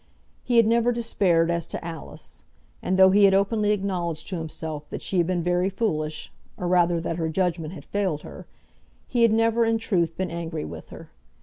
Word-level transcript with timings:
He 0.43 0.57
had 0.57 0.65
never 0.65 0.91
despaired 0.91 1.51
as 1.51 1.67
to 1.67 1.85
Alice. 1.85 2.43
And 2.81 2.97
though 2.97 3.11
he 3.11 3.25
had 3.25 3.35
openly 3.35 3.69
acknowledged 3.71 4.27
to 4.29 4.37
himself 4.39 4.89
that 4.89 5.03
she 5.03 5.19
had 5.19 5.27
been 5.27 5.43
very 5.43 5.69
foolish, 5.69 6.33
or 6.57 6.67
rather, 6.67 6.99
that 6.99 7.17
her 7.17 7.29
judgement 7.29 7.73
had 7.75 7.85
failed 7.85 8.23
her, 8.23 8.47
he 9.07 9.21
had 9.21 9.31
never 9.31 9.63
in 9.63 9.77
truth 9.77 10.17
been 10.17 10.31
angry 10.31 10.65
with 10.65 10.89
her. 10.89 11.11